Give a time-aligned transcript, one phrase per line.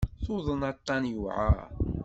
[0.25, 1.57] Tuḍen aṭṭan yewεer.